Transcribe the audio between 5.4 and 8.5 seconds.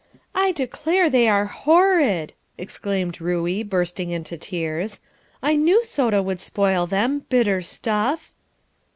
"I knew soda would spoil them, bitter stuff!"